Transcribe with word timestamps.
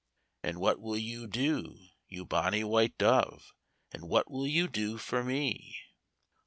'And 0.41 0.59
what 0.59 0.81
will 0.81 0.97
you 0.97 1.27
do, 1.27 1.77
you 2.07 2.25
bonny 2.25 2.63
white 2.63 2.97
dove? 2.97 3.53
And 3.91 4.09
what 4.09 4.31
will 4.31 4.47
you 4.47 4.67
do 4.67 4.97
for 4.97 5.23
me?' 5.23 5.77